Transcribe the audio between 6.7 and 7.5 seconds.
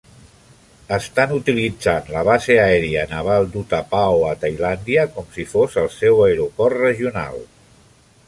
regional.